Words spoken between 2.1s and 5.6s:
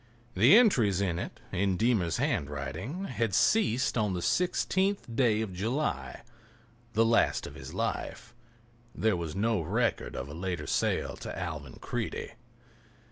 handwriting, had ceased on the 16th day of